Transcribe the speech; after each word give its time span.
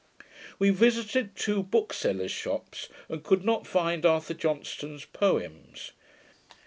We 0.57 0.71
visited 0.71 1.35
two 1.35 1.61
booksellers' 1.61 2.31
shops, 2.31 2.89
and 3.07 3.23
could 3.23 3.45
not 3.45 3.67
find 3.67 4.03
Arthur 4.03 4.33
Johnston's 4.33 5.05
Poems. 5.05 5.91